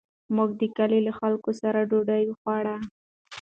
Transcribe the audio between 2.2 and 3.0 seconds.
وخوړه.